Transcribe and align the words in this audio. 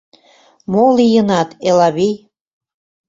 Мо 0.71 0.83
лийынат, 0.97 1.49
Элавий? 1.69 2.15